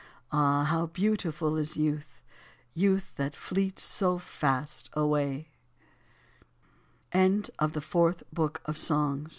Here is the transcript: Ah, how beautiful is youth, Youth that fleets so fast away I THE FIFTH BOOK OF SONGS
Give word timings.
Ah, 0.31 0.63
how 0.63 0.87
beautiful 0.87 1.57
is 1.57 1.77
youth, 1.77 2.23
Youth 2.73 3.13
that 3.17 3.35
fleets 3.35 3.83
so 3.83 4.17
fast 4.17 4.89
away 4.93 5.49
I 7.13 7.27
THE 7.67 7.81
FIFTH 7.81 8.23
BOOK 8.33 8.61
OF 8.65 8.79
SONGS 8.79 9.29